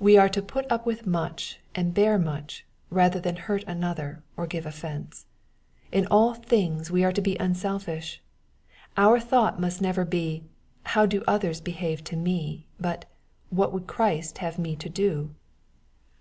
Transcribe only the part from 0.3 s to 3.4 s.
to put up with much and bear much, rather than